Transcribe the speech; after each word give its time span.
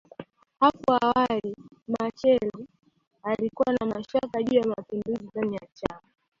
Hapo 0.59 0.93
awali 1.01 1.55
Machel 1.87 2.51
alikuwa 3.23 3.73
na 3.79 3.85
mashaka 3.85 4.43
juu 4.43 4.59
ya 4.59 4.67
mapinduzi 4.67 5.23
ndani 5.33 5.55
ya 5.55 5.67
chama 5.73 6.03